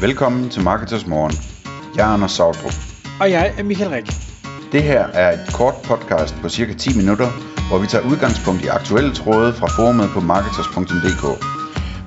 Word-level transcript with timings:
Velkommen 0.00 0.50
til 0.50 0.62
Marketers 0.62 1.06
Morgen. 1.06 1.34
Jeg 1.96 2.08
er 2.08 2.12
Anders 2.14 2.32
Sautrup. 2.32 2.76
Og 3.20 3.30
jeg 3.30 3.54
er 3.58 3.62
Michael 3.62 3.90
Rik. 3.90 4.08
Det 4.72 4.82
her 4.82 5.02
er 5.22 5.28
et 5.32 5.44
kort 5.58 5.74
podcast 5.84 6.34
på 6.42 6.48
cirka 6.48 6.72
10 6.74 6.96
minutter, 7.00 7.28
hvor 7.68 7.78
vi 7.82 7.86
tager 7.86 8.08
udgangspunkt 8.10 8.60
i 8.64 8.68
aktuelle 8.78 9.12
tråde 9.14 9.52
fra 9.52 9.68
forumet 9.76 10.08
på 10.14 10.20
marketers.dk. 10.20 11.24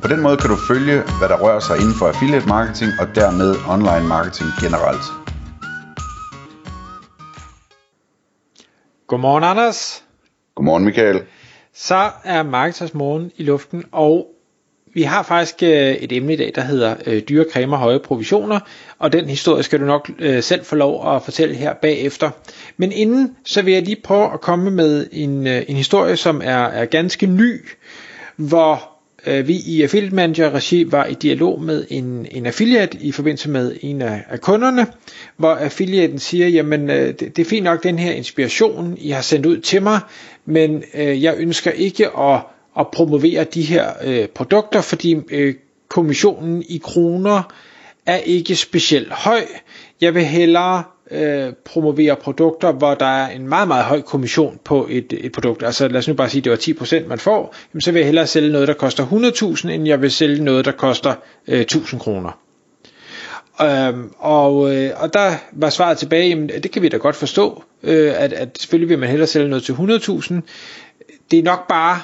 På 0.01 0.07
den 0.07 0.19
måde 0.25 0.37
kan 0.37 0.49
du 0.49 0.57
følge, 0.71 0.97
hvad 1.19 1.29
der 1.31 1.37
rører 1.43 1.63
sig 1.67 1.75
inden 1.81 1.95
for 1.99 2.05
affiliate 2.07 2.47
marketing 2.47 2.91
og 3.01 3.07
dermed 3.19 3.49
online 3.75 4.07
marketing 4.15 4.49
generelt. 4.63 5.05
Godmorgen, 9.09 9.43
Anders. 9.43 10.05
Godmorgen 10.55 10.85
Michael. 10.85 11.19
Så 11.73 12.01
er 12.23 12.43
Marketers 12.43 12.93
Morgen 12.93 13.31
i 13.35 13.43
luften, 13.43 13.83
og 13.91 14.13
vi 14.93 15.01
har 15.01 15.23
faktisk 15.23 15.63
øh, 15.63 15.69
et 15.91 16.11
emne 16.11 16.33
i 16.33 16.35
dag, 16.35 16.51
der 16.55 16.61
hedder 16.61 16.95
øh, 17.05 17.21
dyre 17.21 17.45
cremer, 17.51 17.77
høje 17.77 17.99
provisioner, 17.99 18.59
og 18.99 19.13
den 19.13 19.29
historie 19.29 19.63
skal 19.63 19.79
du 19.79 19.85
nok 19.85 20.11
øh, 20.19 20.43
selv 20.43 20.65
få 20.65 20.75
lov 20.75 21.15
at 21.15 21.23
fortælle 21.23 21.55
her 21.55 21.73
bagefter. 21.73 22.29
Men 22.77 22.91
inden, 22.91 23.35
så 23.45 23.61
vil 23.61 23.73
jeg 23.73 23.81
lige 23.81 24.01
prøve 24.03 24.33
at 24.33 24.41
komme 24.41 24.71
med 24.71 25.07
en, 25.11 25.47
øh, 25.47 25.63
en 25.67 25.75
historie, 25.75 26.17
som 26.17 26.41
er, 26.43 26.63
er 26.63 26.85
ganske 26.85 27.25
ny, 27.25 27.65
hvor 28.35 28.91
øh, 29.27 29.47
vi 29.47 29.55
i 29.65 29.81
Affiliate 29.81 30.15
Manager 30.15 30.51
Regi 30.55 30.91
var 30.91 31.05
i 31.05 31.13
dialog 31.13 31.61
med 31.61 31.85
en, 31.89 32.27
en 32.31 32.45
affiliate 32.45 32.97
i 32.97 33.11
forbindelse 33.11 33.49
med 33.49 33.75
en 33.81 34.01
af, 34.01 34.23
af 34.29 34.41
kunderne, 34.41 34.87
hvor 35.37 35.51
affiliaten 35.51 36.19
siger, 36.19 36.47
jamen 36.47 36.89
øh, 36.89 37.07
det, 37.07 37.19
det 37.19 37.39
er 37.39 37.49
fint 37.49 37.63
nok 37.63 37.83
den 37.83 37.99
her 37.99 38.11
inspiration, 38.11 38.97
I 38.97 39.09
har 39.09 39.21
sendt 39.21 39.45
ud 39.45 39.57
til 39.57 39.83
mig, 39.83 39.99
men 40.45 40.83
øh, 40.93 41.23
jeg 41.23 41.35
ønsker 41.37 41.71
ikke 41.71 42.17
at 42.17 42.41
at 42.79 42.87
promovere 42.87 43.43
de 43.43 43.61
her 43.61 43.91
øh, 44.03 44.27
produkter, 44.27 44.81
fordi 44.81 45.15
øh, 45.31 45.55
kommissionen 45.87 46.63
i 46.69 46.81
kroner 46.83 47.43
er 48.05 48.17
ikke 48.17 48.55
specielt 48.55 49.11
høj. 49.11 49.41
Jeg 50.01 50.15
vil 50.15 50.25
hellere 50.25 50.83
øh, 51.11 51.53
promovere 51.65 52.15
produkter, 52.15 52.71
hvor 52.71 52.93
der 52.93 53.05
er 53.05 53.29
en 53.29 53.47
meget, 53.47 53.67
meget 53.67 53.85
høj 53.85 54.01
kommission 54.01 54.59
på 54.63 54.87
et, 54.89 55.13
et 55.25 55.31
produkt. 55.31 55.63
Altså 55.63 55.87
lad 55.87 55.99
os 55.99 56.07
nu 56.07 56.13
bare 56.13 56.29
sige, 56.29 56.51
at 56.51 56.65
det 56.67 56.81
var 56.81 57.01
10% 57.03 57.07
man 57.07 57.19
får. 57.19 57.55
Jamen, 57.73 57.81
så 57.81 57.91
vil 57.91 57.99
jeg 57.99 58.05
hellere 58.05 58.27
sælge 58.27 58.51
noget, 58.51 58.67
der 58.67 58.73
koster 58.73 59.05
100.000, 59.63 59.69
end 59.69 59.87
jeg 59.87 60.01
vil 60.01 60.11
sælge 60.11 60.43
noget, 60.43 60.65
der 60.65 60.71
koster 60.71 61.13
øh, 61.47 61.61
1000 61.61 62.01
kroner. 62.01 62.39
Øhm, 63.61 64.11
og, 64.17 64.75
øh, 64.75 64.91
og 64.97 65.13
der 65.13 65.31
var 65.51 65.69
svaret 65.69 65.97
tilbage, 65.97 66.29
jamen 66.29 66.49
det 66.63 66.71
kan 66.71 66.81
vi 66.81 66.89
da 66.89 66.97
godt 66.97 67.15
forstå, 67.15 67.63
øh, 67.83 68.13
at, 68.17 68.33
at 68.33 68.57
selvfølgelig 68.59 68.89
vil 68.89 68.99
man 68.99 69.09
hellere 69.09 69.27
sælge 69.27 69.49
noget 69.49 69.63
til 69.63 69.73
100.000. 69.73 70.33
Det 71.31 71.39
er 71.39 71.43
nok 71.43 71.67
bare 71.67 71.99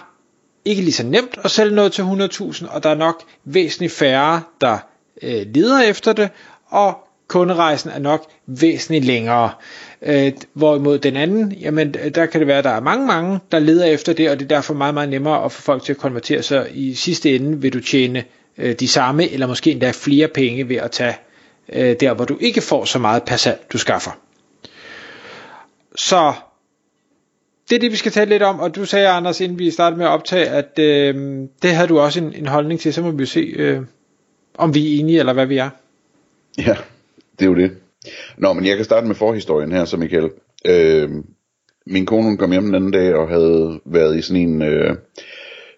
ikke 0.67 0.81
lige 0.81 0.93
så 0.93 1.03
nemt 1.03 1.37
at 1.43 1.51
sælge 1.51 1.75
noget 1.75 1.91
til 1.91 2.01
100.000, 2.01 2.73
og 2.75 2.83
der 2.83 2.89
er 2.89 2.95
nok 2.95 3.23
væsentligt 3.45 3.93
færre, 3.93 4.41
der 4.61 4.77
øh, 5.21 5.45
leder 5.53 5.81
efter 5.81 6.13
det, 6.13 6.29
og 6.67 7.07
kunderejsen 7.27 7.89
er 7.89 7.99
nok 7.99 8.25
væsentligt 8.47 9.05
længere. 9.05 9.51
Øh, 10.01 10.31
hvorimod 10.53 10.99
den 10.99 11.15
anden, 11.15 11.51
jamen 11.51 11.95
øh, 12.03 12.15
der 12.15 12.25
kan 12.25 12.39
det 12.39 12.47
være, 12.47 12.57
at 12.57 12.63
der 12.63 12.69
er 12.69 12.79
mange, 12.79 13.07
mange, 13.07 13.39
der 13.51 13.59
leder 13.59 13.85
efter 13.85 14.13
det, 14.13 14.29
og 14.29 14.39
det 14.39 14.45
er 14.51 14.55
derfor 14.55 14.73
meget, 14.73 14.93
meget 14.93 15.09
nemmere 15.09 15.45
at 15.45 15.51
få 15.51 15.61
folk 15.61 15.83
til 15.83 15.93
at 15.93 15.97
konvertere 15.97 16.41
så 16.43 16.67
I 16.73 16.93
sidste 16.93 17.35
ende 17.35 17.61
vil 17.61 17.73
du 17.73 17.79
tjene 17.81 18.23
øh, 18.57 18.75
de 18.75 18.87
samme, 18.87 19.29
eller 19.29 19.47
måske 19.47 19.71
endda 19.71 19.91
flere 19.91 20.27
penge 20.27 20.69
ved 20.69 20.75
at 20.75 20.91
tage 20.91 21.15
øh, 21.73 21.95
der, 21.99 22.13
hvor 22.13 22.25
du 22.25 22.37
ikke 22.39 22.61
får 22.61 22.85
så 22.85 22.99
meget 22.99 23.23
per 23.23 23.35
salg, 23.35 23.65
du 23.73 23.77
skaffer. 23.77 24.11
Så 25.95 26.33
det 27.69 27.75
er 27.75 27.79
det, 27.79 27.91
vi 27.91 27.95
skal 27.95 28.11
tale 28.11 28.29
lidt 28.29 28.43
om, 28.43 28.59
og 28.59 28.75
du 28.75 28.85
sagde, 28.85 29.07
Anders, 29.07 29.41
inden 29.41 29.59
vi 29.59 29.71
startede 29.71 29.97
med 29.97 30.05
at 30.05 30.11
optage, 30.11 30.47
at 30.47 30.79
øh, 30.79 31.15
det 31.61 31.71
havde 31.71 31.87
du 31.87 31.99
også 31.99 32.19
en, 32.19 32.33
en 32.33 32.47
holdning 32.47 32.79
til, 32.79 32.93
så 32.93 33.01
må 33.01 33.11
vi 33.11 33.19
jo 33.19 33.25
se, 33.25 33.39
øh, 33.39 33.81
om 34.57 34.75
vi 34.75 34.95
er 34.95 34.99
enige, 34.99 35.19
eller 35.19 35.33
hvad 35.33 35.45
vi 35.45 35.57
er. 35.57 35.69
Ja, 36.57 36.75
det 37.39 37.45
er 37.45 37.49
jo 37.49 37.55
det. 37.55 37.71
Nå, 38.37 38.53
men 38.53 38.65
jeg 38.65 38.75
kan 38.75 38.85
starte 38.85 39.07
med 39.07 39.15
forhistorien 39.15 39.71
her, 39.71 39.85
så 39.85 39.97
Michael. 39.97 40.29
Øh, 40.65 41.09
min 41.85 42.05
kone 42.05 42.23
hun 42.23 42.37
kom 42.37 42.51
hjem 42.51 42.65
den 42.65 42.75
anden 42.75 42.91
dag 42.91 43.15
og 43.15 43.29
havde 43.29 43.79
været 43.85 44.17
i 44.17 44.21
sådan 44.21 44.41
en, 44.41 44.61
øh, 44.61 44.95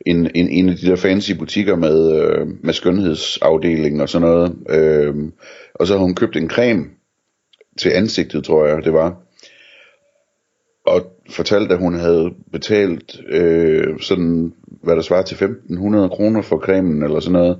en, 0.06 0.31
en, 0.35 0.50
en 0.50 0.69
af 0.69 0.75
de 0.75 0.88
der 0.88 0.95
fancy 0.95 1.31
butikker 1.31 1.75
med, 1.75 2.21
øh, 2.21 2.47
med 2.63 2.73
skønhedsafdeling 2.73 4.01
og 4.01 4.09
sådan 4.09 4.27
noget. 4.27 4.56
Øh, 4.69 5.16
og 5.73 5.88
så 5.88 5.94
havde 5.94 6.06
hun 6.06 6.16
købt 6.16 6.35
en 6.35 6.50
creme 6.50 6.85
til 7.77 7.89
ansigtet, 7.89 8.44
tror 8.44 8.66
jeg 8.66 8.83
det 8.83 8.94
var 8.94 9.17
fortalte, 11.29 11.73
at 11.73 11.79
hun 11.79 11.94
havde 11.94 12.31
betalt 12.51 13.22
øh, 13.29 14.00
sådan, 14.00 14.53
hvad 14.84 14.95
der 14.95 15.01
svarer 15.01 15.22
til 15.22 15.35
1500 15.35 16.09
kroner 16.09 16.41
for 16.41 16.57
cremen 16.57 17.03
eller 17.03 17.19
sådan 17.19 17.34
noget. 17.34 17.57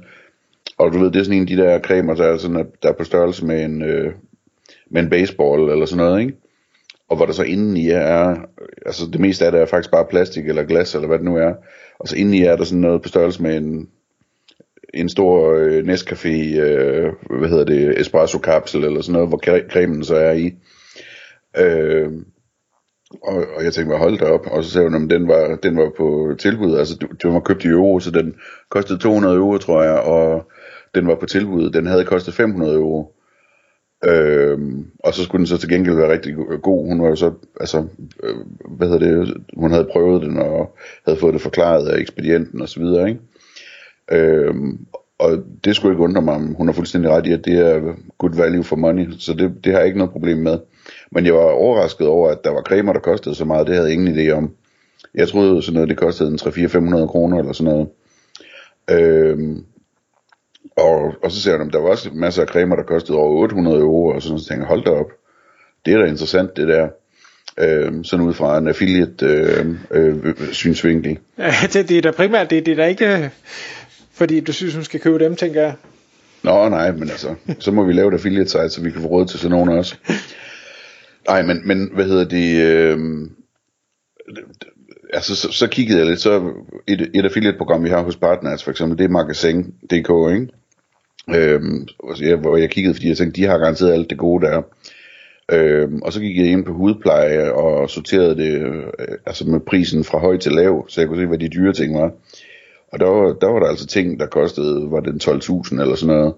Og 0.78 0.94
du 0.94 1.00
ved, 1.00 1.12
det 1.12 1.20
er 1.20 1.24
sådan 1.24 1.38
en 1.38 1.42
af 1.42 1.48
de 1.48 1.58
der 1.58 1.80
cremer, 1.80 2.16
der 2.16 2.24
er, 2.26 2.38
sådan, 2.38 2.68
der 2.84 2.90
er 2.90 2.94
på 2.94 3.04
størrelse 3.04 3.46
med 3.46 3.66
en, 3.66 3.82
øh, 3.82 4.14
med 4.92 5.04
en 5.04 5.10
baseball 5.10 5.70
eller 5.70 5.86
sådan 5.86 6.06
noget, 6.06 6.22
ikke? 6.22 6.34
Og 7.10 7.16
hvor 7.16 7.26
der 7.26 7.34
så 7.34 7.44
indeni 7.44 7.90
er, 7.90 8.36
altså 8.86 9.06
det 9.14 9.20
meste 9.20 9.46
af 9.46 9.52
det 9.52 9.62
er 9.62 9.66
faktisk 9.66 9.92
bare 9.92 10.06
plastik 10.10 10.48
eller 10.48 10.64
glas 10.64 10.96
eller 10.96 11.08
hvad 11.08 11.18
det 11.18 11.26
nu 11.26 11.38
er. 11.38 11.54
Og 12.00 12.08
så 12.08 12.16
indeni 12.16 12.42
er 12.42 12.56
der 12.56 12.64
sådan 12.64 12.82
noget 12.82 13.02
på 13.02 13.08
størrelse 13.08 13.42
med 13.42 13.58
en, 13.58 13.90
en 14.94 15.10
stor 15.10 15.54
øh, 15.54 15.84
Nescafé, 15.84 16.60
øh, 16.60 17.14
hvad 17.40 17.50
hedder 17.50 17.64
det, 17.64 18.00
espresso 18.00 18.40
kapsel 18.40 18.84
eller 18.84 19.02
sådan 19.02 19.14
noget, 19.14 19.28
hvor 19.28 19.38
cremen 19.70 20.04
så 20.04 20.16
er 20.16 20.32
i. 20.32 20.54
Øh, 21.58 22.12
og, 23.24 23.46
og 23.56 23.64
jeg 23.64 23.74
tænkte, 23.74 23.98
hold 23.98 24.20
da 24.20 24.26
op. 24.26 24.48
Og 24.52 24.64
så 24.64 24.70
sagde 24.70 24.90
hun, 24.90 25.04
at 25.04 25.10
den 25.10 25.28
var, 25.28 25.56
den 25.56 25.78
var 25.78 25.92
på 25.98 26.36
tilbud. 26.40 26.78
Altså, 26.78 27.08
den 27.24 27.34
var 27.34 27.40
købt 27.40 27.66
i 27.66 27.68
euro, 27.68 28.00
så 28.00 28.12
den 28.12 28.36
kostede 28.70 29.00
200 29.00 29.36
euro, 29.36 29.58
tror 29.58 29.84
jeg. 29.84 30.00
Og 30.00 30.52
den 30.96 31.08
var 31.08 31.16
på 31.16 31.26
tilbud. 31.26 31.70
Den 31.70 31.86
havde 31.86 32.06
kostet 32.06 32.34
500 32.34 32.74
euro. 32.74 33.16
Øhm, 34.06 34.86
og 35.04 35.14
så 35.14 35.24
skulle 35.24 35.40
den 35.40 35.48
så 35.48 35.58
til 35.58 35.70
gengæld 35.70 35.96
være 35.96 36.12
rigtig 36.12 36.36
god. 36.62 36.88
Hun 36.88 37.02
var 37.02 37.08
jo 37.08 37.16
så, 37.16 37.34
altså, 37.60 37.88
øh, 38.24 38.36
hvad 38.78 38.88
hedder 38.88 39.24
det, 39.24 39.38
hun 39.58 39.72
havde 39.72 39.90
prøvet 39.92 40.22
den 40.22 40.38
og 40.38 40.78
havde 41.06 41.20
fået 41.20 41.34
det 41.34 41.42
forklaret 41.42 41.88
af 41.88 42.00
ekspedienten 42.00 42.62
og 42.62 42.70
så 42.70 42.80
videre, 42.80 43.10
ikke? 43.10 43.22
Øhm, 44.12 44.86
og 45.20 45.44
det 45.64 45.76
skulle 45.76 45.94
ikke 45.94 46.04
undre 46.04 46.22
mig, 46.22 46.34
om 46.34 46.54
hun 46.54 46.68
har 46.68 46.74
fuldstændig 46.74 47.12
ret 47.12 47.28
i, 47.28 47.32
at 47.32 47.46
det 47.46 47.60
er 47.60 47.96
good 48.18 48.36
value 48.36 48.64
for 48.64 48.76
money, 48.76 49.12
så 49.18 49.34
det, 49.34 49.64
det 49.64 49.72
har 49.72 49.80
jeg 49.80 49.88
ikke 49.88 49.98
noget 49.98 50.12
problem 50.12 50.38
med. 50.38 50.60
Men 51.12 51.26
jeg 51.26 51.34
var 51.34 51.40
overrasket 51.40 52.08
over, 52.08 52.30
at 52.30 52.44
der 52.44 52.50
var 52.50 52.62
cremer, 52.62 52.94
der 52.94 53.00
kostede 53.00 53.36
så 53.36 53.46
meget. 53.46 53.68
Det 53.68 53.76
havde 53.76 53.88
jeg 53.88 53.94
ingen 53.94 54.20
idé 54.20 54.32
om. 54.32 54.52
Jeg 55.16 55.28
troede 55.28 55.62
sådan 55.62 55.74
noget, 55.74 55.90
det 55.90 55.98
kostede 55.98 56.30
en 56.30 56.40
3-4-500 56.42 57.08
kroner 57.08 57.40
eller 57.40 57.54
sådan 57.54 57.74
noget. 57.74 57.88
Øhm, 58.92 59.66
og, 60.78 61.14
og 61.24 61.32
så 61.32 61.42
ser 61.42 61.52
jeg, 61.52 61.62
at 61.62 61.74
der 61.74 61.80
var 61.80 61.90
også 61.90 62.10
masser 62.14 62.42
af 62.42 62.48
cremer, 62.48 62.76
der 62.76 62.84
kostede 62.84 63.18
over 63.18 63.42
800 63.42 63.80
euro, 63.80 64.08
og 64.08 64.22
sådan, 64.22 64.40
så 64.40 64.46
tænkte 64.48 64.62
jeg, 64.62 64.68
hold 64.68 64.84
da 64.84 64.92
op. 64.92 65.12
Det 65.86 65.94
er 65.94 65.98
da 65.98 66.06
interessant, 66.06 66.58
det 66.58 66.68
der. 66.68 66.88
Øhm, 67.58 68.04
sådan 68.04 68.26
ud 68.26 68.34
fra 68.34 68.58
en 68.58 68.68
affiliate 68.68 69.26
øh, 69.26 69.66
øh, 69.92 70.36
synsvinkel. 70.52 71.18
Ja, 71.38 71.54
det, 71.74 71.90
det 71.90 71.98
er 71.98 72.02
da 72.02 72.12
primært, 72.12 72.50
det, 72.50 72.66
det 72.66 72.72
er 72.72 72.76
da 72.76 72.86
ikke, 72.86 73.32
fordi 74.14 74.40
du 74.40 74.54
synes, 74.54 74.76
hun 74.76 74.84
skal 74.84 75.00
købe 75.00 75.20
dem, 75.20 75.36
tænker 75.36 75.62
jeg. 75.62 75.74
Nå, 76.44 76.70
nej, 76.70 76.92
men 76.92 77.10
altså, 77.10 77.36
så 77.60 77.72
må 77.72 77.84
vi 77.84 77.94
lave 77.94 78.08
et 78.08 78.14
affiliate 78.14 78.50
site, 78.50 78.70
så 78.70 78.82
vi 78.82 78.92
kan 78.92 79.02
få 79.02 79.08
råd 79.08 79.26
til 79.26 79.40
sådan 79.40 79.58
nogen 79.58 79.70
også. 79.70 79.96
Nej, 81.28 81.42
men, 81.42 81.68
men 81.68 81.90
hvad 81.94 82.06
hedder 82.06 82.26
det... 82.26 82.64
Øh, 82.64 82.98
altså, 85.14 85.36
så, 85.36 85.52
så 85.52 85.68
kiggede 85.68 86.00
jeg 86.00 86.08
lidt, 86.08 86.22
så 86.22 86.54
et, 86.88 87.12
et 87.16 87.26
affiliate-program, 87.26 87.84
vi 87.84 87.90
har 87.90 88.04
hos 88.04 88.16
Partners, 88.16 88.64
for 88.64 88.72
eksempel, 88.72 88.98
det 88.98 89.04
er 89.04 89.10
Magasin.dk, 89.10 90.34
ikke? 90.34 90.48
Øhm, 91.36 91.88
jeg, 92.22 92.36
hvor 92.36 92.58
jeg 92.58 92.70
kiggede, 92.70 92.94
fordi 92.94 93.08
jeg 93.08 93.18
tænkte, 93.18 93.42
de 93.42 93.48
har 93.48 93.58
garanteret 93.58 93.94
alt 93.94 94.10
det 94.10 94.18
gode 94.18 94.46
der. 94.46 94.62
Øhm, 95.52 96.02
og 96.02 96.14
så 96.14 96.20
gik 96.20 96.38
jeg 96.38 96.46
ind 96.46 96.66
på 96.66 96.74
hudpleje 96.74 97.52
og 97.52 97.90
sorterede 97.90 98.36
det 98.36 98.62
øh, 98.62 98.84
altså 99.26 99.48
med 99.48 99.60
prisen 99.60 100.04
fra 100.04 100.20
høj 100.20 100.38
til 100.38 100.52
lav, 100.52 100.86
så 100.90 101.02
jeg 101.02 101.08
kunne 101.08 101.22
se, 101.22 101.28
hvad 101.28 101.38
de 101.38 101.50
dyre 101.50 101.74
ting 101.74 101.98
var. 101.98 102.12
Og 102.92 103.00
der 103.00 103.06
var 103.06 103.34
der, 103.34 103.48
var 103.48 103.60
der 103.60 103.68
altså 103.68 103.88
ting, 103.88 104.20
der 104.20 104.26
kostede, 104.26 104.92
var 104.92 105.00
det 105.00 105.28
12.000 105.28 105.82
eller 105.82 105.96
sådan 105.96 106.16
noget 106.16 106.34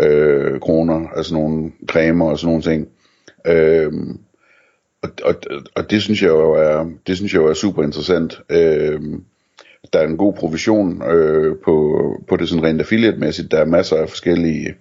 øh, 0.00 0.60
kroner, 0.60 1.08
altså 1.16 1.34
nogle 1.34 1.72
cremer 1.88 2.30
og 2.30 2.38
sådan 2.38 2.48
nogle 2.48 2.62
ting. 2.62 2.88
Øhm, 3.46 4.18
og, 5.02 5.10
og, 5.24 5.34
og 5.74 5.90
det 5.90 6.02
synes 6.02 6.22
jeg 6.22 6.28
jo 6.28 6.52
er, 6.52 6.90
det 7.06 7.16
synes 7.16 7.32
jeg 7.32 7.40
jo 7.40 7.46
er 7.46 7.54
super 7.54 7.82
interessant. 7.82 8.40
Øhm, 8.50 9.24
der 9.92 9.98
er 9.98 10.06
en 10.06 10.16
god 10.16 10.34
provision 10.34 11.02
øh, 11.02 11.56
på, 11.64 12.24
på 12.28 12.36
det 12.36 12.48
sådan 12.48 12.64
rent 12.64 12.80
affiliate-mæssigt. 12.80 13.50
Der 13.50 13.58
er 13.58 13.64
masser 13.64 13.96
af 13.96 14.08
forskellige 14.08 14.74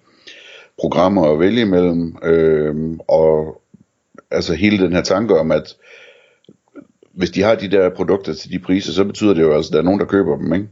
programmer 0.79 1.27
at 1.27 1.39
vælge 1.39 1.61
imellem. 1.61 2.15
Øhm, 2.23 2.99
og 3.07 3.61
altså 4.31 4.53
hele 4.53 4.85
den 4.85 4.93
her 4.93 5.01
tanke 5.01 5.39
om, 5.39 5.51
at 5.51 5.75
hvis 7.13 7.29
de 7.29 7.41
har 7.41 7.55
de 7.55 7.71
der 7.71 7.89
produkter 7.89 8.33
til 8.33 8.51
de 8.51 8.59
priser, 8.59 8.93
så 8.93 9.03
betyder 9.03 9.33
det 9.33 9.41
jo 9.41 9.53
altså, 9.53 9.69
at 9.69 9.73
der 9.73 9.79
er 9.79 9.83
nogen, 9.83 9.99
der 9.99 10.05
køber 10.05 10.37
dem, 10.37 10.53
ikke? 10.53 10.67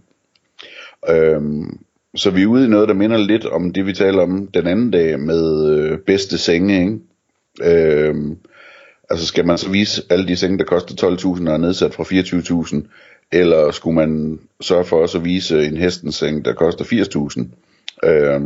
Øhm, 1.09 1.79
så 2.15 2.29
vi 2.31 2.41
er 2.41 2.47
ude 2.47 2.65
i 2.65 2.69
noget, 2.69 2.87
der 2.87 2.93
minder 2.93 3.17
lidt 3.17 3.45
om 3.45 3.73
det, 3.73 3.85
vi 3.85 3.93
taler 3.93 4.23
om 4.23 4.47
den 4.47 4.67
anden 4.67 4.91
dag 4.91 5.19
med 5.19 5.69
øh, 5.69 5.99
bedste 5.99 6.37
senge, 6.37 6.79
ikke? 6.79 6.99
Øh, 7.63 8.15
altså 9.09 9.25
skal 9.25 9.45
man 9.45 9.57
så 9.57 9.69
vise 9.69 10.03
alle 10.09 10.27
de 10.27 10.35
senge, 10.35 10.57
der 10.57 10.63
koster 10.63 11.09
12.000 11.09 11.47
og 11.47 11.53
er 11.53 11.57
nedsat 11.57 11.93
fra 11.93 12.03
24.000, 12.03 12.87
eller 13.31 13.71
skulle 13.71 13.95
man 13.95 14.39
sørge 14.61 14.85
for 14.85 15.01
også 15.01 15.17
at 15.17 15.25
vise 15.25 15.65
en 15.65 15.77
hestens 15.77 16.15
seng, 16.15 16.45
der 16.45 16.53
koster 16.53 16.85
80.000? 16.85 18.09
Øh, 18.09 18.41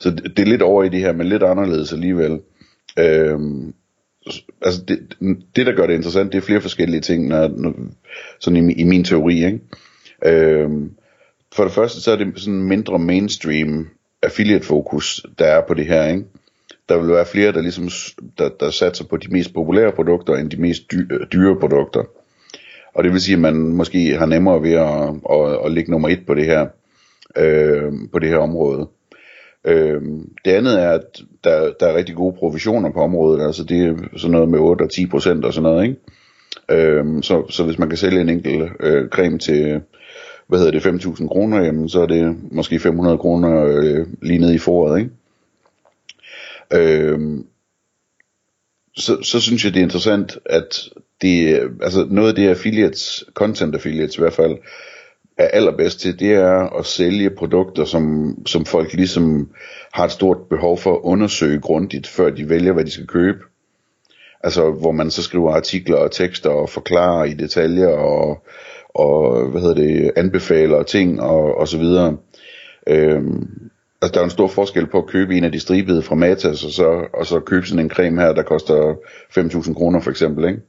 så 0.00 0.10
det, 0.10 0.36
det 0.36 0.38
er 0.38 0.46
lidt 0.46 0.62
over 0.62 0.84
i 0.84 0.88
det 0.88 1.00
her, 1.00 1.12
men 1.12 1.28
lidt 1.28 1.42
anderledes 1.42 1.92
alligevel. 1.92 2.40
Øh, 2.98 3.38
altså 4.62 4.82
det, 4.88 5.16
det, 5.56 5.66
der 5.66 5.72
gør 5.72 5.86
det 5.86 5.94
interessant, 5.94 6.32
det 6.32 6.38
er 6.38 6.42
flere 6.42 6.60
forskellige 6.60 7.00
ting, 7.00 7.26
når, 7.26 7.48
når, 7.48 7.74
sådan 8.40 8.70
i, 8.70 8.74
i 8.74 8.84
min 8.84 9.04
teori. 9.04 9.44
Ikke? 9.44 9.60
Øh, 10.24 10.70
for 11.54 11.64
det 11.64 11.72
første, 11.72 12.00
så 12.00 12.12
er 12.12 12.16
det 12.16 12.32
sådan 12.36 12.62
mindre 12.62 12.98
mainstream 12.98 13.88
affiliate-fokus, 14.22 15.26
der 15.38 15.44
er 15.44 15.62
på 15.68 15.74
det 15.74 15.86
her. 15.86 16.06
Ikke? 16.08 16.24
Der 16.88 16.98
vil 16.98 17.08
være 17.08 17.26
flere, 17.26 17.52
der 17.52 17.60
ligesom 17.60 17.88
der, 18.38 18.48
der 18.60 18.70
satser 18.70 19.04
på 19.04 19.16
de 19.16 19.32
mest 19.32 19.54
populære 19.54 19.92
produkter, 19.92 20.34
end 20.34 20.50
de 20.50 20.60
mest 20.60 20.82
dyre, 20.92 21.06
øh, 21.10 21.26
dyre 21.32 21.60
produkter. 21.60 22.04
Og 22.94 23.04
det 23.04 23.12
vil 23.12 23.20
sige, 23.20 23.34
at 23.34 23.40
man 23.40 23.56
måske 23.56 24.16
har 24.16 24.26
nemmere 24.26 24.62
ved 24.62 24.72
at, 24.72 25.14
at, 25.30 25.66
at 25.66 25.72
ligge 25.72 25.90
nummer 25.90 26.08
et 26.08 26.26
på 26.26 26.34
det 26.34 26.44
her, 26.44 26.66
øh, 27.36 27.92
på 28.12 28.18
det 28.18 28.28
her 28.28 28.38
område. 28.38 28.88
Øh, 29.64 30.02
det 30.44 30.50
andet 30.50 30.82
er, 30.82 30.90
at 30.90 31.22
der, 31.44 31.72
der 31.80 31.86
er 31.86 31.96
rigtig 31.96 32.14
gode 32.14 32.36
provisioner 32.38 32.90
på 32.92 33.00
området, 33.00 33.46
altså 33.46 33.64
det 33.64 33.86
er 33.86 33.94
sådan 34.16 34.32
noget 34.32 34.48
med 34.48 34.58
8 34.58 34.82
og 34.82 34.90
10 34.90 35.06
procent 35.06 35.44
og 35.44 35.54
sådan 35.54 35.70
noget, 35.70 35.82
ikke? 35.84 35.96
Øh, 36.70 37.22
så, 37.22 37.46
så 37.50 37.64
hvis 37.64 37.78
man 37.78 37.88
kan 37.88 37.98
sælge 37.98 38.20
en 38.20 38.28
enkelt 38.28 38.72
øh, 38.80 39.08
creme 39.08 39.38
til, 39.38 39.80
hvad 40.48 40.58
hedder 40.58 40.90
det, 40.90 41.04
5.000 41.04 41.28
kroner, 41.28 41.64
jamen 41.64 41.88
så 41.88 42.02
er 42.02 42.06
det 42.06 42.36
måske 42.52 42.78
500 42.78 43.18
kroner 43.18 43.64
øh, 43.64 44.06
lige 44.22 44.38
nede 44.38 44.54
i 44.54 44.58
foråret, 44.58 44.98
ikke? 44.98 45.10
Øh, 46.72 47.18
så, 48.96 49.22
så 49.22 49.40
synes 49.40 49.64
jeg 49.64 49.74
det 49.74 49.80
er 49.80 49.84
interessant, 49.84 50.38
at 50.46 50.88
det, 51.22 51.60
altså 51.82 52.06
noget 52.10 52.28
af 52.28 52.34
det 52.34 52.48
affiliates, 52.48 53.24
content 53.34 53.74
affiliates 53.74 54.16
i 54.16 54.20
hvert 54.20 54.32
fald, 54.32 54.56
er 55.38 55.48
allerbedst 55.48 56.00
til, 56.00 56.18
det 56.18 56.32
er 56.32 56.78
at 56.78 56.86
sælge 56.86 57.30
produkter, 57.30 57.84
som, 57.84 58.34
som 58.46 58.64
folk 58.64 58.92
ligesom 58.92 59.50
har 59.92 60.04
et 60.04 60.12
stort 60.12 60.38
behov 60.50 60.78
for 60.78 60.94
at 60.94 61.00
undersøge 61.02 61.60
grundigt, 61.60 62.06
før 62.06 62.30
de 62.30 62.48
vælger, 62.48 62.72
hvad 62.72 62.84
de 62.84 62.90
skal 62.90 63.06
købe. 63.06 63.38
Altså, 64.44 64.70
hvor 64.70 64.92
man 64.92 65.10
så 65.10 65.22
skriver 65.22 65.52
artikler 65.52 65.96
og 65.96 66.12
tekster 66.12 66.50
og 66.50 66.68
forklarer 66.68 67.24
i 67.24 67.34
detaljer 67.34 67.88
og, 67.88 68.46
og 68.88 69.46
hvad 69.50 69.60
hedder 69.60 69.74
det, 69.74 70.12
anbefaler 70.16 70.82
ting 70.82 71.20
og, 71.20 71.54
og 71.54 71.68
så 71.68 71.78
videre. 71.78 72.16
Øhm, 72.86 73.70
altså, 74.02 74.14
der 74.14 74.20
er 74.20 74.24
en 74.24 74.30
stor 74.30 74.48
forskel 74.48 74.86
på 74.86 74.98
at 74.98 75.06
købe 75.06 75.36
en 75.36 75.44
af 75.44 75.52
de 75.52 75.60
stribede 75.60 76.02
fra 76.02 76.14
Matas, 76.14 76.64
og 76.64 76.70
så, 76.70 77.08
og 77.14 77.26
så 77.26 77.40
købe 77.40 77.66
sådan 77.66 77.84
en 77.84 77.90
creme 77.90 78.20
her, 78.20 78.32
der 78.32 78.42
koster 78.42 78.94
5.000 79.38 79.74
kroner 79.74 80.00
for 80.00 80.10
eksempel, 80.10 80.44
ikke? 80.44 80.60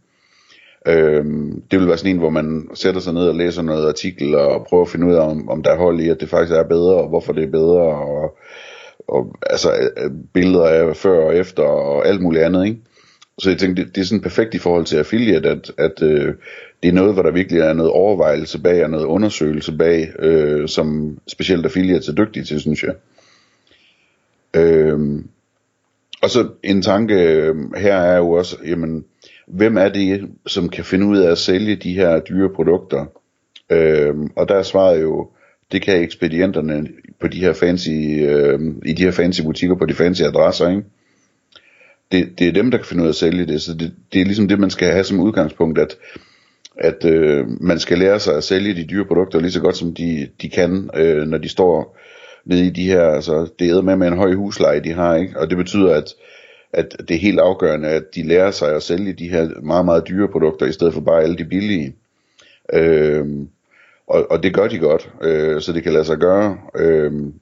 Øhm, 0.87 1.61
det 1.71 1.79
vil 1.79 1.87
være 1.87 1.97
sådan 1.97 2.11
en, 2.11 2.17
hvor 2.17 2.29
man 2.29 2.69
sætter 2.73 3.01
sig 3.01 3.13
ned 3.13 3.27
og 3.27 3.35
læser 3.35 3.61
noget 3.61 3.87
artikel 3.87 4.35
og 4.35 4.65
prøver 4.69 4.83
at 4.83 4.89
finde 4.89 5.07
ud 5.07 5.13
af, 5.13 5.29
om, 5.29 5.49
om 5.49 5.63
der 5.63 5.71
er 5.71 5.77
hold 5.77 5.99
i, 5.99 6.09
at 6.09 6.19
det 6.19 6.29
faktisk 6.29 6.53
er 6.53 6.63
bedre, 6.63 6.93
og 6.95 7.09
hvorfor 7.09 7.33
det 7.33 7.43
er 7.43 7.51
bedre, 7.51 7.81
og, 7.81 8.37
og 9.07 9.35
altså 9.49 9.71
øh, 9.71 10.11
billeder 10.33 10.65
af 10.65 10.95
før 10.95 11.25
og 11.25 11.35
efter, 11.35 11.63
og 11.63 12.07
alt 12.07 12.21
muligt 12.21 12.43
andet, 12.43 12.65
ikke? 12.65 12.81
Så 13.39 13.49
jeg 13.49 13.59
tænkte, 13.59 13.83
det, 13.83 13.95
det 13.95 14.01
er 14.01 14.05
sådan 14.05 14.21
perfekt 14.21 14.53
i 14.53 14.57
forhold 14.57 14.85
til 14.85 14.97
affiliate, 14.97 15.49
at, 15.49 15.71
at 15.77 16.01
øh, 16.01 16.33
det 16.83 16.89
er 16.89 16.93
noget, 16.93 17.13
hvor 17.13 17.23
der 17.23 17.31
virkelig 17.31 17.61
er 17.61 17.73
noget 17.73 17.91
overvejelse 17.91 18.61
bag, 18.61 18.83
og 18.83 18.89
noget 18.89 19.05
undersøgelse 19.05 19.77
bag, 19.77 20.11
øh, 20.19 20.67
som 20.67 21.17
specielt 21.27 21.65
affiliate 21.65 22.11
er 22.11 22.15
dygtige 22.15 22.43
til, 22.43 22.59
synes 22.59 22.83
jeg. 22.83 22.93
Øhm, 24.57 25.27
og 26.21 26.29
så 26.29 26.49
en 26.63 26.81
tanke 26.81 27.13
øhm, 27.13 27.73
her 27.77 27.95
er 27.95 28.17
jo 28.17 28.31
også, 28.31 28.57
jamen, 28.65 29.05
hvem 29.47 29.77
er 29.77 29.89
det, 29.89 30.29
som 30.47 30.69
kan 30.69 30.83
finde 30.83 31.05
ud 31.05 31.17
af 31.17 31.31
at 31.31 31.37
sælge 31.37 31.75
de 31.75 31.93
her 31.93 32.19
dyre 32.19 32.49
produkter? 32.49 33.05
Øhm, 33.69 34.29
og 34.35 34.49
der 34.49 34.63
svarer 34.63 34.97
jo, 34.97 35.29
det 35.71 35.81
kan 35.81 36.01
ekspedienterne 36.01 36.87
på 37.19 37.27
de 37.27 37.39
her 37.39 37.53
fancy, 37.53 37.89
øh, 38.19 38.59
i 38.85 38.93
de 38.93 39.03
her 39.03 39.11
fancy 39.11 39.41
butikker 39.41 39.75
på 39.75 39.85
de 39.85 39.93
fancy 39.93 40.21
adresser, 40.21 40.69
ikke? 40.69 40.83
Det, 42.11 42.39
det 42.39 42.47
er 42.47 42.51
dem, 42.51 42.71
der 42.71 42.77
kan 42.77 42.85
finde 42.85 43.03
ud 43.03 43.07
af 43.07 43.11
at 43.11 43.15
sælge 43.15 43.45
det, 43.45 43.61
så 43.61 43.73
det, 43.73 43.93
det 44.13 44.21
er 44.21 44.25
ligesom 44.25 44.47
det, 44.47 44.59
man 44.59 44.69
skal 44.69 44.91
have 44.91 45.03
som 45.03 45.19
udgangspunkt, 45.19 45.79
at, 45.79 45.97
at 46.77 47.05
øh, 47.05 47.61
man 47.61 47.79
skal 47.79 47.97
lære 47.97 48.19
sig 48.19 48.37
at 48.37 48.43
sælge 48.43 48.75
de 48.75 48.83
dyre 48.83 49.05
produkter 49.05 49.39
lige 49.39 49.51
så 49.51 49.61
godt, 49.61 49.77
som 49.77 49.93
de, 49.93 50.27
de 50.41 50.49
kan, 50.49 50.89
øh, 50.95 51.27
når 51.27 51.37
de 51.37 51.49
står 51.49 51.97
nede 52.47 52.65
i 52.65 52.69
de 52.69 52.83
her, 52.83 53.01
altså 53.01 53.49
det 53.59 53.69
er 53.69 53.81
med 53.81 53.95
med 53.95 54.07
en 54.07 54.17
høj 54.17 54.33
husleje, 54.33 54.83
de 54.83 54.93
har, 54.93 55.15
ikke? 55.15 55.39
Og 55.39 55.49
det 55.49 55.57
betyder, 55.57 55.95
at 55.95 56.13
at 56.73 56.95
det 57.07 57.15
er 57.15 57.19
helt 57.19 57.39
afgørende, 57.39 57.87
at 57.87 58.15
de 58.15 58.23
lærer 58.23 58.51
sig 58.51 58.75
at 58.75 58.83
sælge 58.83 59.13
de 59.13 59.29
her 59.29 59.61
meget, 59.61 59.85
meget 59.85 60.07
dyre 60.07 60.27
produkter, 60.27 60.65
i 60.65 60.71
stedet 60.71 60.93
for 60.93 61.01
bare 61.01 61.23
alle 61.23 61.37
de 61.37 61.45
billige. 61.45 61.95
Øhm, 62.73 63.49
og, 64.07 64.31
og 64.31 64.43
det 64.43 64.53
gør 64.53 64.67
de 64.67 64.79
godt, 64.79 65.09
øh, 65.21 65.61
så 65.61 65.73
det 65.73 65.83
kan 65.83 65.93
lade 65.93 66.05
sig 66.05 66.17
gøre. 66.17 66.57
Øhm, 66.75 67.33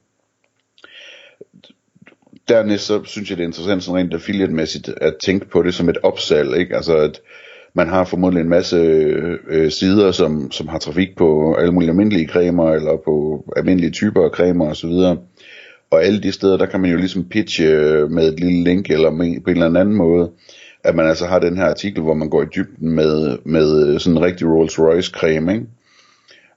dernæst 2.48 2.84
så 2.84 3.04
synes 3.04 3.30
jeg, 3.30 3.38
det 3.38 3.44
er 3.44 3.48
interessant 3.48 3.84
sådan 3.84 4.00
rent 4.00 4.14
affiliate-mæssigt 4.14 4.88
at 5.00 5.16
tænke 5.24 5.46
på 5.46 5.62
det 5.62 5.74
som 5.74 5.88
et 5.88 5.98
opsalg, 6.02 6.56
ikke? 6.56 6.76
Altså 6.76 6.96
at 6.96 7.20
man 7.76 7.88
har 7.88 8.04
formodentlig 8.04 8.40
en 8.40 8.48
masse 8.48 8.76
øh, 9.48 9.70
sider, 9.70 10.12
som, 10.12 10.50
som 10.50 10.68
har 10.68 10.78
trafik 10.78 11.16
på 11.16 11.54
alle 11.54 11.72
mulige 11.72 11.90
almindelige 11.90 12.28
cremer, 12.28 12.72
eller 12.72 12.96
på 13.04 13.44
almindelige 13.56 13.90
typer 13.90 14.24
af 14.24 14.30
cremer 14.30 14.70
osv., 14.70 14.90
og 15.90 16.04
alle 16.04 16.22
de 16.22 16.32
steder, 16.32 16.56
der 16.56 16.66
kan 16.66 16.80
man 16.80 16.90
jo 16.90 16.96
ligesom 16.96 17.24
pitche 17.24 17.64
øh, 17.64 18.10
med 18.10 18.32
et 18.32 18.40
lille 18.40 18.64
link, 18.64 18.90
eller 18.90 19.10
med, 19.10 19.40
på 19.44 19.50
en 19.50 19.62
eller 19.62 19.80
anden 19.80 19.96
måde, 19.96 20.30
at 20.84 20.94
man 20.94 21.06
altså 21.06 21.26
har 21.26 21.38
den 21.38 21.56
her 21.56 21.64
artikel, 21.64 22.02
hvor 22.02 22.14
man 22.14 22.28
går 22.28 22.42
i 22.42 22.46
dybden 22.56 22.90
med, 22.90 23.38
med 23.44 23.88
øh, 23.88 24.00
sådan 24.00 24.16
en 24.16 24.24
rigtig 24.24 24.46
Rolls 24.48 24.78
Royce 24.78 25.10
creme, 25.10 25.54
ikke? 25.54 25.66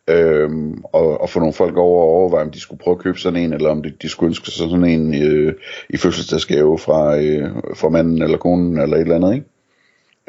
Øhm, 0.09 0.83
og, 0.83 1.21
og 1.21 1.29
få 1.29 1.39
nogle 1.39 1.53
folk 1.53 1.77
over 1.77 2.01
og 2.03 2.09
overveje, 2.09 2.45
om 2.45 2.51
de 2.51 2.59
skulle 2.59 2.79
prøve 2.79 2.95
at 2.95 3.03
købe 3.03 3.19
sådan 3.19 3.43
en, 3.43 3.53
eller 3.53 3.69
om 3.69 3.83
de, 3.83 3.93
de 4.01 4.09
skulle 4.09 4.27
ønske 4.27 4.45
sig 4.45 4.69
sådan 4.69 4.85
en 4.85 5.23
øh, 5.23 5.53
i 5.89 5.97
fødselsdagsgave 5.97 6.79
fra, 6.79 7.17
øh, 7.17 7.49
fra 7.75 7.89
manden 7.89 8.21
eller 8.21 8.37
konen, 8.37 8.81
eller 8.81 8.97
et 8.97 9.01
eller 9.01 9.15
andet, 9.15 9.33
ikke? 9.33 9.45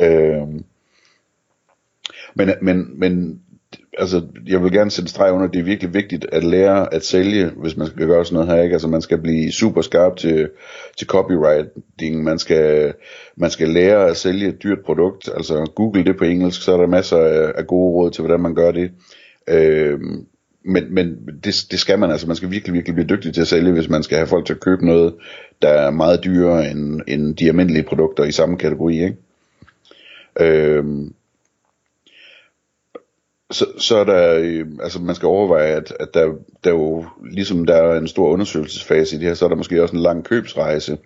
Øhm, 0.01 0.65
men, 2.35 2.51
men, 2.63 3.01
men 3.01 3.41
altså, 3.99 4.23
jeg 4.47 4.63
vil 4.63 4.73
gerne 4.73 4.91
sætte 4.91 5.11
streg 5.11 5.33
under, 5.33 5.47
at 5.47 5.53
det 5.53 5.61
er 5.61 5.65
virkelig 5.65 5.95
vigtigt 5.95 6.27
at 6.33 6.45
lære 6.45 6.95
at 6.95 7.05
sælge, 7.05 7.51
hvis 7.57 7.77
man 7.77 7.87
skal 7.87 8.07
gøre 8.07 8.25
sådan 8.25 8.35
noget 8.35 8.57
her, 8.57 8.63
ikke? 8.63 8.73
Altså, 8.73 8.89
man 8.89 9.03
skal 9.03 9.19
blive 9.19 9.53
super 9.53 9.83
skarp 9.83 10.17
til, 10.17 10.49
til 10.99 11.07
copywriting, 11.07 12.25
man 12.25 12.39
skal, 12.39 12.95
man 13.37 13.51
skal 13.51 13.69
lære 13.69 14.09
at 14.09 14.17
sælge 14.17 14.49
et 14.49 14.63
dyrt 14.63 14.79
produkt, 14.87 15.29
altså 15.37 15.73
google 15.75 16.05
det 16.05 16.17
på 16.17 16.25
engelsk, 16.25 16.63
så 16.63 16.73
er 16.73 16.77
der 16.77 16.87
masser 16.87 17.17
af, 17.17 17.53
af 17.55 17.67
gode 17.67 17.95
råd 17.95 18.11
til, 18.11 18.23
hvordan 18.23 18.41
man 18.41 18.55
gør 18.55 18.73
det. 18.73 18.91
Øhm, 19.49 20.27
men, 20.65 20.95
men 20.95 21.17
det, 21.45 21.55
det 21.71 21.79
skal 21.79 21.99
man 21.99 22.11
altså, 22.11 22.27
man 22.27 22.37
skal 22.37 22.51
virkelig, 22.51 22.75
virkelig 22.75 22.95
blive 22.95 23.17
dygtig 23.17 23.35
til 23.35 23.41
at 23.41 23.49
sælge, 23.49 23.73
hvis 23.73 23.89
man 23.89 24.03
skal 24.03 24.17
have 24.17 24.27
folk 24.27 24.47
til 24.47 24.55
at 24.55 24.61
købe 24.61 24.87
noget, 24.87 25.15
der 25.63 25.69
er 25.69 25.91
meget 25.91 26.25
dyrere 26.25 26.71
end, 26.71 27.01
end 27.09 27.37
de 27.37 27.49
almindelige 27.49 27.83
produkter 27.83 28.25
i 28.25 28.33
samme 28.33 28.57
kategori, 28.57 29.05
ikke? 29.05 29.17
Øhm, 30.41 31.15
så, 33.51 33.67
så 33.79 33.97
er 33.97 34.05
der, 34.05 34.39
øh, 34.39 34.67
altså 34.83 35.01
man 35.01 35.15
skal 35.15 35.27
overveje, 35.27 35.67
at, 35.67 35.93
at 36.01 36.15
der, 36.15 36.33
der 36.65 36.71
jo, 36.71 37.05
ligesom 37.31 37.67
der 37.67 37.75
er 37.75 37.99
en 37.99 38.09
stor 38.09 38.29
undersøgelsesfase 38.29 39.17
i 39.17 39.19
det 39.19 39.29
her, 39.29 39.35
så 39.35 39.45
er 39.45 39.49
der 39.49 39.57
måske 39.57 39.83
også 39.83 39.97
en 39.97 40.03
lang 40.03 40.25
købsrejse. 40.25 40.99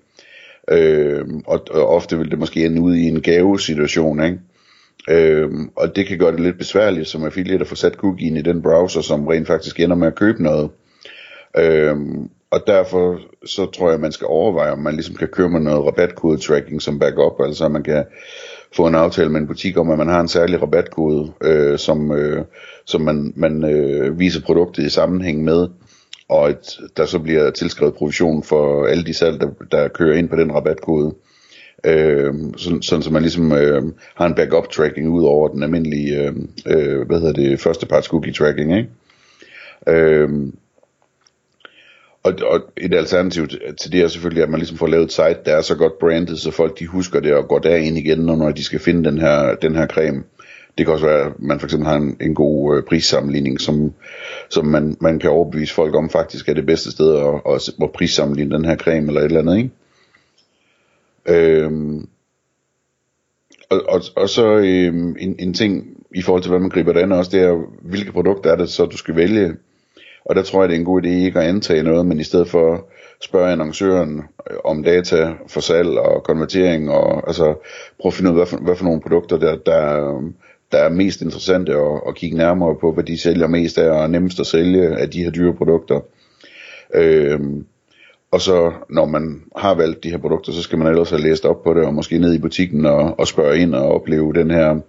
Øh, 0.70 1.24
og, 1.46 1.66
og 1.70 1.88
ofte 1.88 2.18
vil 2.18 2.30
det 2.30 2.38
måske 2.38 2.64
ende 2.64 2.82
ud 2.82 2.94
i 2.94 3.02
en 3.02 3.20
gavesituation, 3.22 4.24
ikke? 4.24 4.38
Øh, 5.08 5.50
og 5.76 5.96
det 5.96 6.06
kan 6.06 6.18
gøre 6.18 6.32
det 6.32 6.40
lidt 6.40 6.58
besværligt 6.58 7.08
som 7.08 7.24
affiliate 7.24 7.60
at 7.60 7.66
få 7.66 7.74
sat 7.74 7.94
cookien 7.94 8.36
i 8.36 8.42
den 8.42 8.62
browser, 8.62 9.00
som 9.00 9.26
rent 9.26 9.46
faktisk 9.46 9.80
ender 9.80 9.96
med 9.96 10.06
at 10.06 10.14
købe 10.14 10.42
noget. 10.42 10.70
Øh, 11.56 11.96
og 12.50 12.60
derfor 12.66 13.20
så 13.46 13.66
tror 13.66 13.90
jeg, 13.90 14.00
man 14.00 14.12
skal 14.12 14.26
overveje, 14.26 14.72
om 14.72 14.78
man 14.78 14.94
ligesom 14.94 15.14
kan 15.14 15.28
køre 15.28 15.48
med 15.48 15.60
noget 15.60 15.86
rabatkode 15.86 16.38
tracking 16.38 16.82
som 16.82 16.98
backup, 16.98 17.40
altså 17.40 17.68
man 17.68 17.82
kan 17.82 18.04
få 18.74 18.86
en 18.86 18.94
aftale 18.94 19.30
med 19.30 19.40
en 19.40 19.46
butik 19.46 19.78
om, 19.78 19.90
at 19.90 19.98
man 19.98 20.08
har 20.08 20.20
en 20.20 20.28
særlig 20.28 20.62
rabatkode, 20.62 21.32
øh, 21.40 21.78
som, 21.78 22.12
øh, 22.12 22.44
som 22.86 23.00
man, 23.00 23.32
man 23.36 23.64
øh, 23.64 24.18
viser 24.18 24.40
produktet 24.40 24.82
i 24.82 24.88
sammenhæng 24.88 25.44
med, 25.44 25.68
og 26.28 26.50
et, 26.50 26.78
der 26.96 27.04
så 27.04 27.18
bliver 27.18 27.50
tilskrevet 27.50 27.94
provision 27.94 28.42
for 28.42 28.86
alle 28.86 29.04
de 29.04 29.14
salg, 29.14 29.40
der, 29.40 29.48
der 29.70 29.88
kører 29.88 30.16
ind 30.16 30.28
på 30.28 30.36
den 30.36 30.54
rabatkode. 30.54 31.14
Øh, 31.84 32.34
sådan, 32.56 32.82
sådan 32.82 33.02
så 33.02 33.12
man 33.12 33.22
ligesom 33.22 33.52
øh, 33.52 33.82
har 34.14 34.26
en 34.26 34.34
backup 34.34 34.68
tracking 34.68 35.08
ud 35.08 35.24
over 35.24 35.48
den 35.48 35.62
almindelige, 35.62 36.22
øh, 36.22 36.34
øh, 36.66 37.06
hvad 37.06 37.20
hedder 37.20 37.32
det, 37.32 37.60
første 37.60 37.86
parts 37.86 38.06
cookie 38.06 38.32
tracking, 38.32 38.76
ikke? 38.76 38.88
Øh, 39.88 40.28
og, 42.24 42.34
og 42.46 42.60
et 42.76 42.94
alternativ 42.94 43.48
til 43.80 43.92
det 43.92 44.00
er 44.00 44.08
selvfølgelig, 44.08 44.42
at 44.42 44.50
man 44.50 44.60
ligesom 44.60 44.78
får 44.78 44.86
lavet 44.86 45.04
et 45.04 45.12
site, 45.12 45.38
der 45.44 45.56
er 45.56 45.60
så 45.60 45.76
godt 45.76 45.98
brandet, 45.98 46.38
så 46.38 46.50
folk 46.50 46.78
de 46.78 46.86
husker 46.86 47.20
det 47.20 47.34
og 47.34 47.48
går 47.48 47.58
derind 47.58 47.98
igen, 47.98 48.18
når 48.18 48.50
de 48.50 48.64
skal 48.64 48.80
finde 48.80 49.10
den 49.10 49.18
her, 49.18 49.54
den 49.54 49.74
her 49.74 49.86
creme. 49.86 50.22
Det 50.78 50.86
kan 50.86 50.92
også 50.92 51.06
være, 51.06 51.26
at 51.26 51.32
man 51.38 51.60
for 51.60 51.66
eksempel 51.66 51.88
har 51.88 51.96
en, 51.96 52.16
en 52.20 52.34
god 52.34 52.76
øh, 52.76 52.82
prissammenligning, 52.82 53.60
som, 53.60 53.92
som 54.50 54.66
man, 54.66 54.96
man 55.00 55.18
kan 55.18 55.30
overbevise 55.30 55.74
folk 55.74 55.94
om 55.94 56.10
faktisk 56.10 56.48
er 56.48 56.54
det 56.54 56.66
bedste 56.66 56.90
sted 56.90 57.16
at, 57.16 57.54
at, 57.54 57.70
at 57.82 57.92
prissammenligne 57.92 58.56
den 58.56 58.64
her 58.64 58.76
creme 58.76 59.06
eller 59.08 59.20
et 59.20 59.24
eller 59.24 59.40
andet, 59.40 59.56
ikke? 59.56 59.70
Øhm, 61.28 62.08
og, 63.70 63.82
og, 63.88 64.00
og 64.16 64.28
så 64.28 64.56
øhm, 64.56 65.16
en, 65.18 65.36
en 65.38 65.54
ting 65.54 65.86
i 66.14 66.22
forhold 66.22 66.42
til, 66.42 66.50
hvad 66.50 66.60
man 66.60 66.70
griber 66.70 66.92
det 66.92 67.00
an 67.00 67.12
også, 67.12 67.30
det 67.30 67.40
er, 67.40 67.72
hvilke 67.82 68.12
produkter 68.12 68.52
er 68.52 68.56
det 68.56 68.68
så, 68.68 68.86
du 68.86 68.96
skal 68.96 69.16
vælge 69.16 69.54
og 70.24 70.34
der 70.34 70.42
tror 70.42 70.62
jeg, 70.62 70.68
det 70.68 70.74
er 70.74 70.78
en 70.78 70.84
god 70.84 71.02
idé 71.02 71.08
ikke 71.08 71.40
at 71.40 71.46
antage 71.48 71.82
noget, 71.82 72.06
men 72.06 72.20
i 72.20 72.24
stedet 72.24 72.48
for 72.48 72.88
spørge 73.20 73.52
annoncøren 73.52 74.18
øh, 74.50 74.56
om 74.64 74.82
data 74.82 75.32
for 75.48 75.60
salg 75.60 75.88
og 75.88 76.22
konvertering, 76.22 76.90
og 76.90 77.26
altså 77.26 77.44
prøve 78.00 78.10
at 78.10 78.14
finde 78.14 78.30
ud 78.30 78.38
af, 78.38 78.38
hvad 78.38 78.46
for, 78.46 78.56
hvad 78.56 78.76
for 78.76 78.84
nogle 78.84 79.00
produkter, 79.00 79.38
der, 79.38 79.56
der, 79.56 80.08
øhm, 80.08 80.34
der 80.72 80.78
er 80.78 80.88
mest 80.88 81.22
interessante 81.22 81.72
at, 81.72 82.00
at 82.08 82.14
kigge 82.14 82.36
nærmere 82.36 82.76
på, 82.80 82.92
hvad 82.92 83.04
de 83.04 83.20
sælger 83.20 83.46
mest 83.46 83.78
af, 83.78 83.90
og 83.90 84.10
nemmest 84.10 84.40
at 84.40 84.46
sælge 84.46 84.96
af 84.96 85.10
de 85.10 85.22
her 85.22 85.30
dyre 85.30 85.54
produkter. 85.54 86.00
Øhm, 86.94 87.66
og 88.30 88.40
så 88.40 88.72
når 88.90 89.06
man 89.06 89.42
har 89.56 89.74
valgt 89.74 90.04
de 90.04 90.10
her 90.10 90.18
produkter, 90.18 90.52
så 90.52 90.62
skal 90.62 90.78
man 90.78 90.86
ellers 90.86 91.10
have 91.10 91.22
læst 91.22 91.44
op 91.44 91.62
på 91.62 91.74
det, 91.74 91.84
og 91.84 91.94
måske 91.94 92.18
ned 92.18 92.34
i 92.34 92.38
butikken 92.38 92.86
og, 92.86 93.18
og 93.18 93.28
spørge 93.28 93.58
ind 93.58 93.74
og 93.74 93.94
opleve 93.94 94.32
den 94.32 94.50
her, 94.50 94.80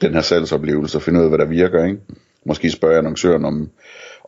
den 0.00 0.14
her 0.14 0.20
salgsoplevelse, 0.20 0.98
og 0.98 1.02
finde 1.02 1.20
ud 1.20 1.24
af, 1.24 1.30
hvad 1.30 1.38
der 1.38 1.44
virker. 1.44 1.84
Ikke? 1.84 1.98
Måske 2.46 2.70
spørge 2.70 2.98
annoncøren 2.98 3.44
om, 3.44 3.70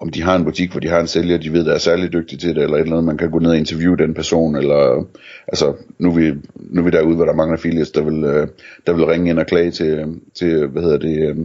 om 0.01 0.09
de 0.11 0.23
har 0.23 0.37
en 0.37 0.45
butik, 0.45 0.71
hvor 0.71 0.81
de 0.81 0.89
har 0.89 1.01
en 1.01 1.07
sælger, 1.07 1.39
de 1.39 1.53
ved, 1.53 1.65
der 1.65 1.75
er 1.75 1.79
særlig 1.79 2.13
dygtig 2.13 2.39
til 2.39 2.55
det, 2.55 2.63
eller 2.63 2.77
et 2.77 2.81
eller 2.81 2.93
andet, 2.93 3.05
man 3.05 3.19
kan 3.19 3.31
gå 3.31 3.39
ned 3.39 3.51
og 3.51 3.57
interviewe 3.57 3.97
den 3.97 4.15
person, 4.15 4.57
eller 4.57 5.07
altså, 5.49 5.75
nu 5.99 6.09
er 6.11 6.15
vi, 6.15 6.33
nu 6.55 6.81
er 6.81 6.85
vi 6.85 6.91
derude, 6.91 7.17
hvor 7.17 7.25
der 7.25 7.33
er 7.33 7.37
mange 7.37 7.53
affiliates, 7.53 7.91
der 7.91 8.03
vil, 8.03 8.25
øh, 8.25 8.49
der 8.87 8.93
vil 8.93 9.05
ringe 9.05 9.31
ind 9.31 9.39
og 9.39 9.47
klage 9.47 9.71
til, 9.71 10.21
til 10.35 10.67
hvad 10.67 10.83
hedder 10.83 10.99
det, 10.99 11.29
øh, 11.29 11.37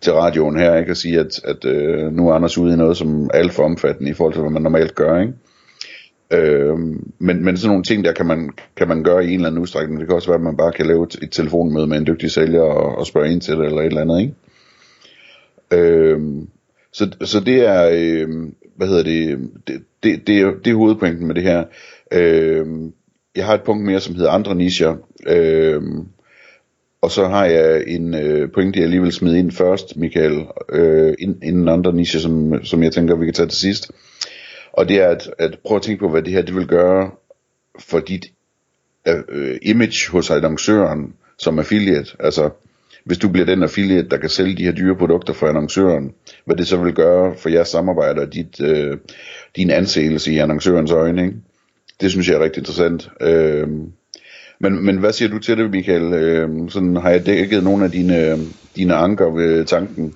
til 0.00 0.12
radioen 0.12 0.58
her, 0.58 0.76
ikke, 0.76 0.92
og 0.92 0.96
sige, 0.96 1.20
at, 1.20 1.40
at 1.44 1.64
øh, 1.64 2.12
nu 2.12 2.28
er 2.28 2.34
Anders 2.34 2.58
ude 2.58 2.74
i 2.74 2.76
noget, 2.76 2.96
som 2.96 3.24
er 3.24 3.38
alt 3.38 3.52
for 3.52 3.62
omfattende 3.62 4.10
i 4.10 4.14
forhold 4.14 4.34
til, 4.34 4.42
hvad 4.42 4.52
man 4.52 4.62
normalt 4.62 4.94
gør, 4.94 5.20
ikke? 5.20 5.32
Øh, 6.30 6.78
men, 7.18 7.44
men 7.44 7.56
sådan 7.56 7.68
nogle 7.68 7.82
ting 7.82 8.04
der 8.04 8.12
kan 8.12 8.26
man, 8.26 8.50
kan 8.76 8.88
man 8.88 9.02
gøre 9.02 9.24
i 9.24 9.28
en 9.28 9.34
eller 9.34 9.48
anden 9.48 9.62
udstrækning. 9.62 10.00
Det 10.00 10.08
kan 10.08 10.16
også 10.16 10.28
være, 10.28 10.38
at 10.38 10.44
man 10.44 10.56
bare 10.56 10.72
kan 10.72 10.86
lave 10.86 11.04
et, 11.04 11.18
et 11.22 11.30
telefonmøde 11.30 11.86
med 11.86 11.98
en 11.98 12.06
dygtig 12.06 12.30
sælger 12.30 12.62
og, 12.62 12.98
og 12.98 13.06
spørge 13.06 13.32
ind 13.32 13.40
til 13.40 13.56
det 13.56 13.66
eller 13.66 13.80
et 13.80 13.86
eller 13.86 14.00
andet. 14.00 14.20
Ikke? 14.20 14.34
Øh, 15.70 16.20
så, 16.94 17.10
så 17.20 17.40
det 17.40 17.66
er, 17.66 17.90
øh, 17.92 18.28
hvad 18.76 18.88
hedder 18.88 19.02
det, 19.02 19.50
det, 19.66 19.82
det, 20.02 20.26
det, 20.26 20.40
er, 20.40 20.50
det 20.64 20.70
er 20.70 20.74
hovedpointen 20.74 21.26
med 21.26 21.34
det 21.34 21.42
her. 21.42 21.64
Øh, 22.12 22.66
jeg 23.36 23.46
har 23.46 23.54
et 23.54 23.62
punkt 23.62 23.84
mere, 23.84 24.00
som 24.00 24.14
hedder 24.14 24.30
andre 24.30 24.54
nicher. 24.54 24.96
Øh, 25.26 25.82
og 27.02 27.10
så 27.10 27.28
har 27.28 27.44
jeg 27.44 27.84
en 27.86 28.14
øh, 28.14 28.52
pointe, 28.52 28.80
jeg 28.80 28.88
lige 28.88 29.02
vil 29.02 29.12
smide 29.12 29.38
ind 29.38 29.52
først, 29.52 29.96
Michael, 29.96 30.46
øh, 30.68 31.14
inden 31.18 31.68
andre 31.68 31.92
nicher, 31.92 32.20
som, 32.20 32.64
som 32.64 32.82
jeg 32.82 32.92
tænker, 32.92 33.16
vi 33.16 33.24
kan 33.24 33.34
tage 33.34 33.48
til 33.48 33.58
sidst. 33.58 33.90
Og 34.72 34.88
det 34.88 35.00
er 35.00 35.08
at, 35.08 35.30
at 35.38 35.58
prøve 35.64 35.76
at 35.76 35.82
tænke 35.82 36.00
på, 36.00 36.08
hvad 36.08 36.22
det 36.22 36.32
her 36.32 36.42
det 36.42 36.54
vil 36.54 36.66
gøre 36.66 37.10
for 37.78 38.00
dit 38.00 38.32
øh, 39.28 39.58
image 39.62 40.10
hos 40.10 40.30
annoncøren 40.30 41.14
som 41.38 41.58
affiliate. 41.58 42.16
Altså, 42.20 42.50
hvis 43.04 43.18
du 43.18 43.28
bliver 43.28 43.46
den 43.46 43.62
affiliate, 43.62 44.08
der 44.08 44.16
kan 44.16 44.28
sælge 44.28 44.56
de 44.56 44.64
her 44.64 44.72
dyre 44.72 44.96
produkter 44.96 45.32
for 45.32 45.46
annoncøren, 45.46 46.12
hvad 46.44 46.56
det 46.56 46.66
så 46.66 46.76
vil 46.76 46.94
gøre 46.94 47.34
for 47.36 47.48
jeres 47.48 47.68
samarbejde 47.68 48.22
og 48.22 48.34
dit, 48.34 48.60
øh, 48.60 48.96
din 49.56 49.70
anseelse 49.70 50.32
i 50.32 50.38
annoncørens 50.38 50.90
øjne. 50.90 51.22
Ikke? 51.22 51.36
Det 52.00 52.10
synes 52.10 52.28
jeg 52.28 52.34
er 52.34 52.44
rigtig 52.44 52.60
interessant. 52.60 53.10
Øh, 53.20 53.68
men, 54.60 54.84
men 54.84 54.98
hvad 54.98 55.12
siger 55.12 55.28
du 55.28 55.38
til 55.38 55.58
det, 55.58 55.70
Michael? 55.70 56.12
Øh, 56.12 56.48
sådan, 56.70 56.96
har 56.96 57.10
jeg 57.10 57.26
dækket 57.26 57.64
nogle 57.64 57.84
af 57.84 57.90
dine, 57.90 58.38
dine 58.76 58.94
anker 58.94 59.30
ved 59.30 59.64
tanken? 59.64 60.14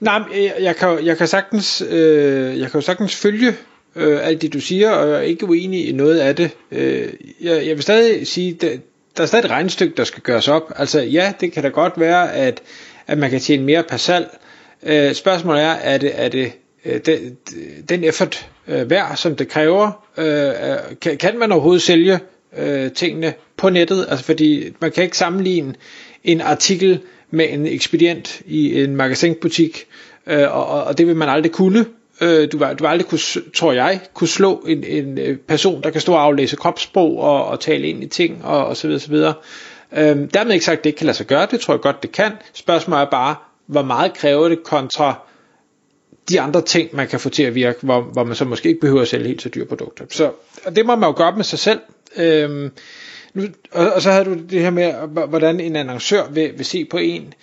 Nej, 0.00 0.22
øh, 0.34 0.62
jeg, 0.64 0.76
kan, 0.76 0.98
jeg, 1.04 1.18
kan 1.18 1.26
sagtens, 1.26 1.82
øh, 1.90 2.58
jeg 2.58 2.70
kan 2.70 2.80
jo 2.80 2.80
sagtens 2.80 3.16
følge 3.16 3.48
øh, 3.96 4.26
alt 4.26 4.42
det 4.42 4.52
du 4.52 4.60
siger, 4.60 4.90
og 4.90 5.08
jeg 5.08 5.16
er 5.16 5.20
ikke 5.20 5.48
uenig 5.48 5.88
i 5.88 5.92
noget 5.92 6.18
af 6.18 6.36
det. 6.36 6.50
Øh, 6.72 7.08
jeg, 7.42 7.66
jeg 7.66 7.76
vil 7.76 7.82
stadig 7.82 8.26
sige, 8.26 8.56
at 8.62 8.80
der 9.16 9.22
er 9.22 9.26
stadig 9.26 9.44
et 9.44 9.50
regnstykke, 9.50 9.96
der 9.96 10.04
skal 10.04 10.22
gøres 10.22 10.48
op. 10.48 10.72
Altså 10.76 11.00
ja, 11.00 11.32
det 11.40 11.52
kan 11.52 11.62
da 11.62 11.68
godt 11.68 11.92
være, 11.96 12.32
at, 12.34 12.62
at 13.06 13.18
man 13.18 13.30
kan 13.30 13.40
tjene 13.40 13.62
mere 13.62 13.82
per 13.82 13.96
salg. 13.96 14.38
Øh, 14.82 15.14
spørgsmålet 15.14 15.62
er, 15.62 15.70
er 15.70 15.98
det, 15.98 16.12
er 16.14 16.28
det 16.28 16.52
øh, 16.84 17.00
den, 17.06 17.36
den 17.88 18.04
effort 18.04 18.48
øh, 18.68 18.90
værd, 18.90 19.16
som 19.16 19.36
det 19.36 19.48
kræver? 19.48 20.06
Øh, 20.16 20.48
øh 20.48 20.96
kan, 21.00 21.16
kan 21.16 21.38
man 21.38 21.52
overhovedet 21.52 21.82
sælge 21.82 22.18
øh, 22.56 22.92
tingene 22.92 23.34
på 23.56 23.70
nettet? 23.70 24.06
Altså 24.08 24.24
fordi 24.24 24.74
man 24.80 24.92
kan 24.92 25.04
ikke 25.04 25.16
sammenligne 25.18 25.74
en 26.24 26.40
artikel 26.40 27.00
med 27.30 27.46
en 27.50 27.66
ekspedient 27.66 28.42
i 28.46 28.82
en 28.82 28.96
magasinbutik, 28.96 29.86
øh, 30.26 30.56
og, 30.56 30.84
og 30.84 30.98
det 30.98 31.06
vil 31.06 31.16
man 31.16 31.28
aldrig 31.28 31.52
kunne. 31.52 31.86
Øh, 32.20 32.52
du, 32.52 32.58
var, 32.58 32.74
du 32.74 32.84
var 32.84 32.90
aldrig 32.90 33.06
kunne, 33.08 33.20
tror 33.54 33.72
jeg, 33.72 34.00
kunne 34.14 34.28
slå 34.28 34.64
en, 34.68 34.84
en 34.84 35.18
øh, 35.18 35.38
person, 35.38 35.82
der 35.82 35.90
kan 35.90 36.00
stå 36.00 36.12
og 36.12 36.22
aflæse 36.22 36.56
kropssprog 36.56 37.18
og, 37.18 37.46
og 37.46 37.60
tale 37.60 37.88
ind 37.88 38.02
i 38.02 38.06
ting 38.06 38.44
og, 38.44 38.66
og 38.66 38.76
så 38.76 38.86
videre, 38.86 39.00
så 39.00 39.10
videre. 39.10 39.34
Øhm, 39.96 40.28
dermed 40.28 40.52
ikke 40.52 40.64
sagt, 40.64 40.78
at 40.78 40.84
det 40.84 40.90
ikke 40.90 40.98
kan 40.98 41.06
lade 41.06 41.16
sig 41.16 41.26
gøre, 41.26 41.46
det 41.50 41.60
tror 41.60 41.74
jeg 41.74 41.80
godt, 41.80 42.02
det 42.02 42.12
kan. 42.12 42.32
Spørgsmålet 42.52 43.02
er 43.02 43.10
bare, 43.10 43.36
hvor 43.66 43.82
meget 43.82 44.14
kræver 44.14 44.48
det 44.48 44.62
kontra 44.62 45.14
de 46.28 46.40
andre 46.40 46.62
ting, 46.62 46.96
man 46.96 47.08
kan 47.08 47.20
få 47.20 47.28
til 47.28 47.42
at 47.42 47.54
virke, 47.54 47.78
hvor, 47.82 48.00
hvor 48.00 48.24
man 48.24 48.36
så 48.36 48.44
måske 48.44 48.68
ikke 48.68 48.80
behøver 48.80 49.02
at 49.02 49.08
sælge 49.08 49.26
helt 49.26 49.42
så 49.42 49.48
dyre 49.48 49.64
produkter. 49.64 50.04
Så 50.08 50.30
og 50.64 50.76
det 50.76 50.86
må 50.86 50.96
man 50.96 51.08
jo 51.08 51.14
gøre 51.16 51.36
med 51.36 51.44
sig 51.44 51.58
selv. 51.58 51.80
Øhm, 52.16 52.70
nu, 53.34 53.42
og, 53.72 53.92
og 53.92 54.02
så 54.02 54.12
havde 54.12 54.24
du 54.24 54.34
det 54.50 54.60
her 54.60 54.70
med, 54.70 54.92
hvordan 55.28 55.60
en 55.60 55.76
annoncør 55.76 56.28
vil, 56.30 56.52
vil 56.56 56.66
se 56.66 56.84
på 56.84 56.96
en 56.96 57.34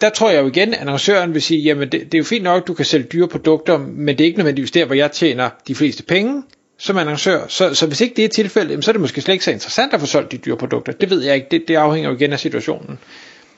der 0.00 0.10
tror 0.10 0.30
jeg 0.30 0.42
jo 0.42 0.46
igen, 0.48 0.74
at 0.74 0.80
annoncøren 0.80 1.34
vil 1.34 1.42
sige, 1.42 1.60
jamen 1.60 1.88
det, 1.88 2.00
det 2.00 2.14
er 2.14 2.18
jo 2.18 2.24
fint 2.24 2.44
nok, 2.44 2.62
at 2.62 2.68
du 2.68 2.74
kan 2.74 2.84
sælge 2.84 3.06
dyre 3.12 3.28
produkter, 3.28 3.78
men 3.78 4.18
det 4.18 4.20
er 4.20 4.24
ikke 4.24 4.38
nødvendigvis 4.38 4.70
der, 4.70 4.84
hvor 4.84 4.94
jeg 4.94 5.12
tjener 5.12 5.50
de 5.68 5.74
fleste 5.74 6.02
penge 6.02 6.42
som 6.78 6.98
annoncør. 6.98 7.40
Så, 7.48 7.74
så 7.74 7.86
hvis 7.86 8.00
ikke 8.00 8.16
det 8.16 8.24
er 8.24 8.28
tilfældet, 8.28 8.84
så 8.84 8.90
er 8.90 8.92
det 8.92 9.00
måske 9.00 9.20
slet 9.20 9.34
ikke 9.34 9.44
så 9.44 9.50
interessant 9.50 9.94
at 9.94 10.00
få 10.00 10.06
solgt 10.06 10.32
de 10.32 10.36
dyre 10.36 10.56
produkter. 10.56 10.92
Det 10.92 11.10
ved 11.10 11.22
jeg 11.22 11.34
ikke. 11.34 11.46
Det, 11.50 11.64
det 11.68 11.74
afhænger 11.74 12.10
jo 12.10 12.16
igen 12.16 12.32
af 12.32 12.38
situationen. 12.38 12.98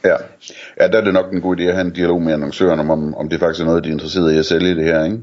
Ja. 0.04 0.16
ja, 0.80 0.88
der 0.88 0.98
er 0.98 1.04
det 1.04 1.12
nok 1.12 1.32
en 1.32 1.40
god 1.40 1.56
idé 1.56 1.62
at 1.62 1.74
have 1.74 1.86
en 1.86 1.92
dialog 1.92 2.22
med 2.22 2.32
annoncøren 2.32 2.80
om, 2.80 2.90
om, 2.90 3.14
om 3.14 3.28
det 3.28 3.40
faktisk 3.40 3.60
er 3.60 3.64
noget, 3.64 3.84
de 3.84 3.88
er 3.88 3.92
interesseret 3.92 4.34
i 4.34 4.38
at 4.38 4.46
sælge 4.46 4.74
det 4.74 4.84
her, 4.84 5.04
ikke? 5.04 5.18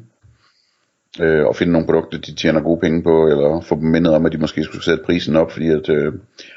Øh, 1.22 1.46
og 1.46 1.56
finde 1.56 1.74
nogle 1.74 1.88
produkter, 1.88 2.18
de 2.18 2.36
tjener 2.36 2.62
gode 2.62 2.80
penge 2.80 3.04
på, 3.04 3.28
eller 3.28 3.62
få 3.62 3.76
dem 3.76 3.84
mindet 3.84 4.14
om, 4.14 4.26
at 4.26 4.32
de 4.32 4.38
måske 4.38 4.64
skulle 4.64 4.84
sætte 4.84 5.04
prisen 5.06 5.36
op, 5.36 5.52
fordi 5.52 5.70
at, 5.70 5.90
øh, 5.90 6.14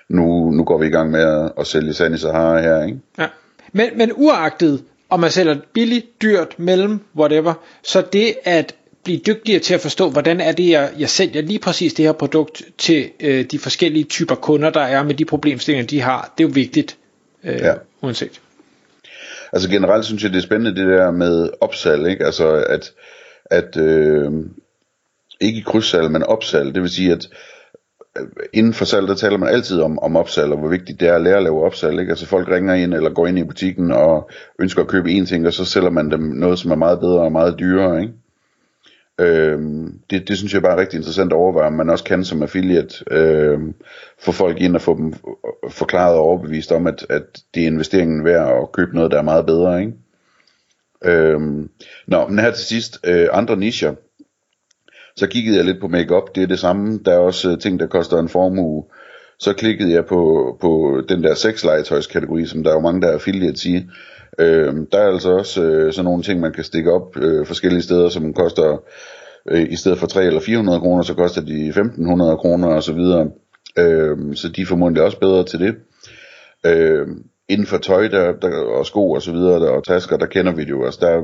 nu, 0.09 0.51
nu 0.51 0.65
går 0.65 0.79
vi 0.79 0.87
i 0.87 0.91
gang 0.91 1.11
med 1.11 1.21
at, 1.21 1.53
at 1.59 1.67
sælge 1.67 1.93
sand 1.93 2.15
i 2.15 2.19
Sahara 2.19 2.61
her, 2.61 2.85
ikke? 2.85 2.99
Ja. 3.19 3.27
Men, 3.77 3.99
men 3.99 4.13
uagtet, 4.15 4.85
om 5.11 5.21
man 5.21 5.31
sælger 5.31 5.57
billigt, 5.73 6.23
dyrt, 6.23 6.59
mellem, 6.59 7.01
whatever, 7.17 7.55
så 7.83 8.05
det 8.13 8.35
at 8.45 8.75
blive 9.05 9.19
dygtigere 9.19 9.61
til 9.61 9.75
at 9.75 9.81
forstå, 9.81 10.11
hvordan 10.11 10.41
er 10.41 10.53
det, 10.53 10.71
jeg, 10.71 10.91
jeg 10.99 11.09
sælger 11.09 11.43
lige 11.43 11.59
præcis 11.59 11.95
det 11.95 12.05
her 12.05 12.13
produkt 12.13 12.63
til 12.79 13.11
øh, 13.21 13.45
de 13.45 13.59
forskellige 13.59 14.05
typer 14.05 14.35
kunder, 14.35 14.71
der 14.71 14.81
er 14.81 15.03
med 15.03 15.15
de 15.15 15.25
problemstillinger, 15.25 15.87
de 15.87 16.01
har, 16.01 16.33
det 16.39 16.45
er 16.45 16.49
jo 16.49 16.53
vigtigt, 16.55 16.97
øh, 17.45 17.55
ja. 17.55 17.75
uanset. 18.03 18.41
Altså 19.53 19.69
generelt 19.69 20.05
synes 20.05 20.23
jeg, 20.23 20.31
det 20.31 20.39
er 20.39 20.43
spændende 20.43 20.81
det 20.81 20.89
der 20.89 21.11
med 21.11 21.51
opsalg, 21.61 22.07
ikke? 22.07 22.25
Altså 22.27 22.49
at, 22.53 22.93
at 23.45 23.77
øh, 23.77 24.33
ikke 25.41 25.63
krydssalg, 25.63 26.11
men 26.11 26.23
opsalg, 26.23 26.75
det 26.75 26.83
vil 26.83 26.91
sige, 26.91 27.13
at 27.13 27.29
inden 28.53 28.73
for 28.73 28.85
salg, 28.85 29.09
der 29.09 29.15
taler 29.15 29.39
man 29.39 29.49
altid 29.49 29.81
om, 29.81 29.99
om 29.99 30.17
opsalg, 30.17 30.53
og 30.53 30.59
hvor 30.59 30.69
vigtigt 30.69 31.01
det 31.01 31.09
er 31.09 31.15
at 31.15 31.23
lære 31.23 31.37
at 31.37 31.43
lave 31.43 31.65
opsalg. 31.65 32.01
Ikke? 32.01 32.11
Altså 32.11 32.27
folk 32.27 32.49
ringer 32.49 32.75
ind, 32.75 32.95
eller 32.95 33.11
går 33.11 33.27
ind 33.27 33.39
i 33.39 33.45
butikken, 33.45 33.93
og 33.93 34.31
ønsker 34.59 34.83
at 34.83 34.89
købe 34.89 35.11
en 35.11 35.27
ting, 35.27 35.47
og 35.47 35.53
så 35.53 35.65
sælger 35.65 35.91
man 35.91 36.11
dem 36.11 36.21
noget, 36.21 36.59
som 36.59 36.71
er 36.71 36.77
meget 36.77 37.01
bedre 37.01 37.21
og 37.21 37.33
meget 37.33 37.59
dyrere. 37.59 38.03
Ikke? 38.03 38.13
Øhm, 39.21 39.99
det, 40.11 40.29
det 40.29 40.39
synes 40.39 40.55
jeg 40.55 40.63
bare 40.63 40.73
er 40.73 40.81
rigtig 40.81 40.97
interessant 40.97 41.33
at 41.33 41.37
overveje, 41.37 41.67
om 41.67 41.73
man 41.73 41.91
også 41.91 42.05
kan 42.05 42.25
som 42.25 42.43
affiliate 42.43 43.05
øhm, 43.11 43.75
få 44.19 44.33
folk 44.33 44.61
ind 44.61 44.75
og 44.75 44.83
få 44.83 44.97
dem 44.97 45.07
øh, 45.07 45.71
forklaret 45.71 46.15
og 46.15 46.21
overbevist 46.21 46.73
om, 46.73 46.87
at, 46.87 47.07
at 47.09 47.23
det 47.55 47.63
er 47.63 47.67
investeringen 47.67 48.25
værd 48.25 48.63
at 48.63 48.73
købe 48.73 48.95
noget, 48.95 49.11
der 49.11 49.19
er 49.19 49.23
meget 49.23 49.47
bedre. 49.47 49.81
Ikke? 49.81 49.93
Øhm, 51.05 51.71
nå, 52.07 52.29
men 52.29 52.39
her 52.39 52.51
til 52.51 52.65
sidst, 52.65 53.01
øh, 53.05 53.29
andre 53.33 53.57
nischer. 53.57 53.95
Så 55.17 55.27
kiggede 55.27 55.57
jeg 55.57 55.65
lidt 55.65 55.81
på 55.81 55.89
makeup, 55.89 56.35
det 56.35 56.43
er 56.43 56.47
det 56.47 56.59
samme. 56.59 56.99
Der 57.05 57.13
er 57.13 57.19
også 57.19 57.51
øh, 57.51 57.59
ting, 57.59 57.81
der 57.81 57.87
koster 57.87 58.19
en 58.19 58.29
formue. 58.29 58.85
Så 59.39 59.53
klikkede 59.53 59.93
jeg 59.93 60.07
på, 60.07 60.57
på 60.61 61.03
den 61.09 61.23
der 61.23 61.35
sexlegetøjskategori, 61.35 62.47
som 62.47 62.63
der 62.63 62.71
er 62.71 62.75
jo 62.75 62.81
mange, 62.81 63.01
der 63.01 63.09
er 63.09 63.13
affiliates 63.13 63.65
i. 63.65 63.77
Øh, 64.39 64.75
der 64.93 64.99
er 64.99 65.13
altså 65.13 65.31
også 65.31 65.63
øh, 65.63 65.93
sådan 65.93 66.05
nogle 66.05 66.23
ting, 66.23 66.41
man 66.41 66.53
kan 66.53 66.65
stikke 66.65 66.93
op 66.93 67.17
øh, 67.17 67.47
forskellige 67.47 67.83
steder, 67.83 68.09
som 68.09 68.35
koster, 68.35 68.83
øh, 69.51 69.67
i 69.71 69.77
stedet 69.77 69.99
for 69.99 70.07
3 70.07 70.25
eller 70.25 70.41
400 70.41 70.81
kroner, 70.81 71.03
så 71.03 71.15
koster 71.15 71.41
de 71.41 71.69
1500 71.69 72.37
kroner 72.37 72.69
og 72.69 72.83
så 72.83 72.93
videre. 72.93 73.31
Øh, 73.79 74.17
så 74.35 74.49
de 74.49 74.63
er 74.63 74.67
formodentlig 74.67 75.03
også 75.03 75.19
bedre 75.19 75.45
til 75.45 75.61
det. 75.61 75.75
Øh, 76.67 77.07
inden 77.49 77.67
for 77.67 77.79
tøj 77.79 78.09
der, 78.09 78.33
der, 78.33 78.65
og 78.65 78.87
sko 78.87 79.11
og 79.11 79.23
så 79.23 79.33
videre, 79.33 79.61
der, 79.61 79.71
og 79.71 79.85
tasker, 79.85 80.17
der 80.17 80.27
kender 80.27 80.53
vi 80.53 80.65
det 80.65 80.71
jo. 80.71 80.85
Altså, 80.85 81.01
der, 81.01 81.23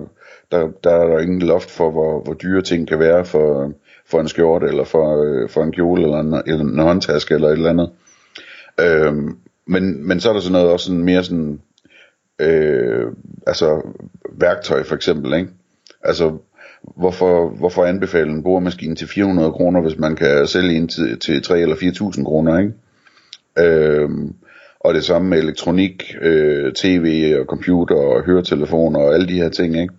der, 0.50 0.68
der 0.84 0.90
er 0.90 1.06
der 1.06 1.18
ingen 1.18 1.42
loft 1.42 1.70
for, 1.70 1.90
hvor, 1.90 2.22
hvor 2.24 2.34
dyre 2.34 2.62
ting 2.62 2.88
kan 2.88 2.98
være 2.98 3.24
for, 3.24 3.72
for 4.06 4.20
en 4.20 4.28
skjorte, 4.28 4.66
eller 4.66 4.84
for, 4.84 5.22
øh, 5.22 5.48
for 5.48 5.62
en 5.62 5.72
kjole, 5.72 6.02
eller 6.02 6.20
en, 6.20 6.42
eller 6.46 6.64
en 6.64 6.78
håndtaske, 6.78 7.34
eller 7.34 7.48
et 7.48 7.52
eller 7.52 7.70
andet. 7.70 7.90
Øhm, 8.80 9.36
men, 9.66 10.08
men 10.08 10.20
så 10.20 10.28
er 10.28 10.32
der 10.32 10.40
sådan 10.40 10.52
noget 10.52 10.70
også 10.70 10.86
sådan 10.86 11.04
mere 11.04 11.24
sådan, 11.24 11.60
øh, 12.38 13.06
altså 13.46 13.82
værktøj 14.32 14.82
for 14.82 14.94
eksempel, 14.94 15.34
ikke? 15.34 15.50
Altså, 16.04 16.38
hvorfor, 16.96 17.48
hvorfor 17.48 17.84
anbefale 17.84 18.30
en 18.30 18.42
boremaskine 18.42 18.96
til 18.96 19.08
400 19.08 19.52
kroner, 19.52 19.80
hvis 19.80 19.98
man 19.98 20.16
kan 20.16 20.46
sælge 20.46 20.76
en 20.76 20.88
til, 20.88 21.18
til 21.18 21.42
3 21.42 21.60
eller 21.60 21.76
4.000 21.76 22.24
kroner, 22.24 22.58
ikke? 22.58 22.72
Øhm, 23.58 24.34
og 24.84 24.94
det 24.94 25.04
samme 25.04 25.28
med 25.28 25.38
elektronik, 25.38 26.14
øh, 26.20 26.72
tv 26.72 27.36
og 27.40 27.46
computer 27.46 27.94
og 27.94 28.24
høretelefoner 28.24 29.00
og 29.00 29.14
alle 29.14 29.28
de 29.28 29.42
her 29.42 29.48
ting, 29.48 29.80
ikke? 29.80 29.94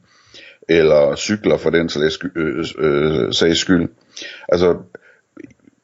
eller 0.69 1.15
cykler 1.15 1.57
for 1.57 1.69
den 1.69 1.89
sags 1.89 2.19
øh, 2.35 2.65
øh, 2.77 3.25
øh, 3.25 3.33
sags 3.33 3.59
skyld. 3.59 3.89
Altså, 4.49 4.77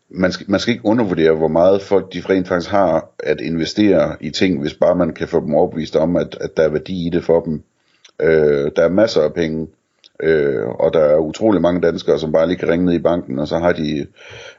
man 0.10 0.32
skal, 0.32 0.46
man 0.50 0.60
skal 0.60 0.72
ikke 0.72 0.86
undervurdere, 0.86 1.34
hvor 1.34 1.48
meget 1.48 1.82
folk 1.82 2.14
de 2.14 2.22
rent 2.30 2.48
faktisk 2.48 2.72
har 2.72 3.10
at 3.20 3.42
investere 3.42 4.16
i 4.22 4.30
ting, 4.30 4.62
hvis 4.62 4.74
bare 4.74 4.96
man 4.96 5.14
kan 5.14 5.28
få 5.28 5.40
dem 5.40 5.56
overbevist 5.56 5.96
om, 5.96 6.16
at, 6.16 6.38
at 6.42 6.58
der 6.58 6.64
er 6.64 6.70
værdi 6.70 7.08
i 7.08 7.10
det 7.10 7.24
for 7.24 7.40
dem. 7.40 7.64
Øh, 8.22 8.72
der 8.76 8.84
er 8.84 8.90
masser 8.90 9.22
af 9.22 9.34
penge, 9.34 9.68
øh, 10.24 10.68
og 10.68 10.94
der 10.94 11.00
er 11.00 11.18
utrolig 11.18 11.62
mange 11.62 11.82
danskere, 11.82 12.20
som 12.20 12.32
bare 12.32 12.48
lige 12.48 12.58
kan 12.58 12.70
ringe 12.70 12.86
ned 12.86 12.94
i 12.94 13.00
banken, 13.00 13.40
og 13.40 13.48
så 13.48 13.58
har 13.58 13.72
de 13.72 14.08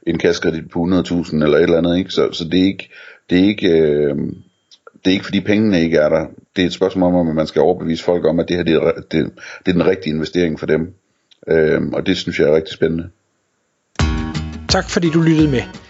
en 0.07 0.19
kassekredit 0.19 0.71
på 0.71 0.79
100.000 0.79 1.43
eller 1.43 1.57
et 1.57 1.62
eller 1.62 1.79
andet. 1.79 1.99
Ikke? 1.99 2.11
Så, 2.11 2.33
så 2.33 2.45
det 2.45 2.61
er 2.61 2.64
ikke, 2.64 2.90
det 3.31 3.38
er 3.38 3.45
ikke, 3.45 3.69
øh, 3.69 4.17
det 5.05 5.11
er 5.11 5.11
ikke 5.11 5.25
fordi 5.25 5.40
pengene 5.40 5.83
ikke 5.83 5.97
er 5.97 6.09
der. 6.09 6.26
Det 6.57 6.62
er 6.62 6.67
et 6.67 6.73
spørgsmål 6.73 7.14
om, 7.14 7.29
at 7.29 7.35
man 7.35 7.47
skal 7.47 7.62
overbevise 7.62 8.05
folk 8.05 8.25
om, 8.25 8.40
at 8.40 8.49
det 8.49 8.57
her 8.57 8.64
det 8.64 8.75
er, 8.75 8.93
det, 8.93 9.31
det 9.67 9.69
er 9.69 9.73
den 9.73 9.87
rigtige 9.87 10.14
investering 10.14 10.59
for 10.59 10.67
dem. 10.67 10.95
Øh, 11.49 11.83
og 11.93 12.07
det 12.07 12.17
synes 12.17 12.38
jeg 12.40 12.49
er 12.49 12.57
rigtig 12.57 12.75
spændende. 12.75 13.09
Tak 14.69 14.90
fordi 14.90 15.11
du 15.11 15.21
lyttede 15.21 15.50
med. 15.50 15.89